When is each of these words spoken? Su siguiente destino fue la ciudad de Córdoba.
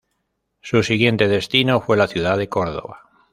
Su 0.61 0.81
siguiente 0.81 1.27
destino 1.27 1.79
fue 1.79 1.95
la 1.95 2.07
ciudad 2.07 2.35
de 2.35 2.49
Córdoba. 2.49 3.01